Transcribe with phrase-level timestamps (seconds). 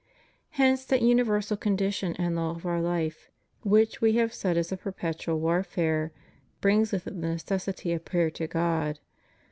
[0.57, 3.29] Hence that universal condition and law of our life,
[3.61, 6.11] which We have said is a perpetual warfare,
[6.59, 8.97] brings with it the necessity of prayer to God.